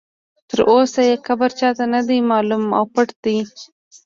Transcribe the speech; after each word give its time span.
تر 0.49 0.59
اوسه 0.71 0.99
یې 1.09 1.15
قبر 1.25 1.49
چا 1.59 1.69
ته 1.77 1.85
نه 1.93 2.01
دی 2.07 2.17
معلوم 2.31 2.63
او 2.77 2.83
پټ 2.93 3.09
دی. 3.23 3.37